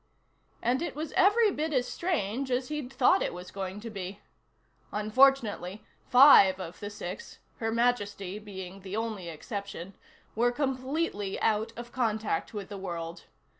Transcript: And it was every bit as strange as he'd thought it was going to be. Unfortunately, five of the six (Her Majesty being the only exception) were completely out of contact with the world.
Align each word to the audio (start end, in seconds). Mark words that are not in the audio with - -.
And 0.63 0.81
it 0.81 0.95
was 0.95 1.11
every 1.11 1.51
bit 1.51 1.71
as 1.73 1.87
strange 1.87 2.49
as 2.49 2.69
he'd 2.69 2.91
thought 2.91 3.21
it 3.21 3.35
was 3.35 3.51
going 3.51 3.79
to 3.81 3.91
be. 3.91 4.19
Unfortunately, 4.91 5.83
five 6.09 6.59
of 6.59 6.79
the 6.79 6.89
six 6.89 7.37
(Her 7.57 7.71
Majesty 7.71 8.39
being 8.39 8.79
the 8.81 8.95
only 8.97 9.29
exception) 9.29 9.93
were 10.33 10.51
completely 10.51 11.39
out 11.39 11.71
of 11.77 11.91
contact 11.91 12.51
with 12.51 12.69
the 12.69 12.79
world. 12.79 13.25